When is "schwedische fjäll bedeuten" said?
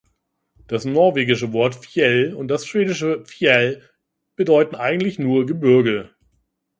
2.65-4.73